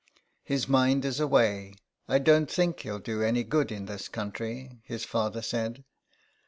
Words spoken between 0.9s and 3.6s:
is away. I don't think he'll do any